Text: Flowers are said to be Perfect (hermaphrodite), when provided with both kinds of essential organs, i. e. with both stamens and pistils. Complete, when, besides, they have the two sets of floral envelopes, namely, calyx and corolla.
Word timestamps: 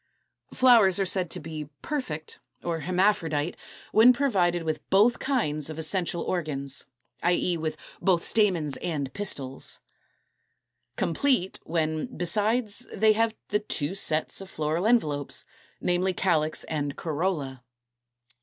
Flowers 0.51 0.99
are 0.99 1.05
said 1.05 1.29
to 1.29 1.39
be 1.39 1.69
Perfect 1.83 2.39
(hermaphrodite), 2.63 3.55
when 3.91 4.13
provided 4.13 4.63
with 4.63 4.81
both 4.89 5.19
kinds 5.19 5.69
of 5.69 5.77
essential 5.77 6.23
organs, 6.23 6.87
i. 7.21 7.33
e. 7.33 7.55
with 7.55 7.77
both 8.01 8.23
stamens 8.23 8.77
and 8.77 9.13
pistils. 9.13 9.79
Complete, 10.95 11.59
when, 11.65 12.07
besides, 12.07 12.87
they 12.91 13.13
have 13.13 13.35
the 13.49 13.59
two 13.59 13.93
sets 13.93 14.41
of 14.41 14.49
floral 14.49 14.87
envelopes, 14.87 15.45
namely, 15.79 16.13
calyx 16.13 16.63
and 16.63 16.95
corolla. 16.95 17.63